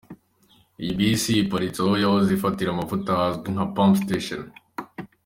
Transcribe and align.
Iyi 0.81 0.93
bisi 0.99 1.31
iparitse 1.43 1.79
aho 1.83 1.93
yahoze 2.03 2.29
ifatira 2.33 2.69
amavuta 2.71 3.09
hazwi 3.19 3.47
nka 3.53 3.65
“pump 3.73 3.93
station”. 4.03 4.41